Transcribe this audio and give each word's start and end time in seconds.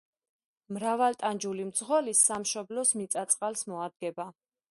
მრავალტანჯული 0.77 1.67
მძღოლი 1.67 2.15
სამშობლოს 2.21 2.95
მიწა–წყალს 3.01 3.65
მოადგება. 3.75 4.29